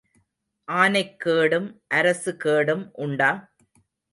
[0.67, 1.67] ஆனைக் கேடும்
[1.87, 3.31] அரசு கேடும் உண்டா?